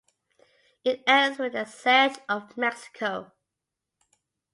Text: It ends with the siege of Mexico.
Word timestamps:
It 0.83 1.03
ends 1.05 1.37
with 1.37 1.53
the 1.53 1.63
siege 1.65 2.17
of 2.27 2.57
Mexico. 2.57 3.33